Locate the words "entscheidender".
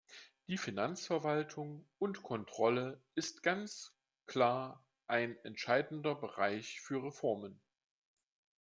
5.45-6.15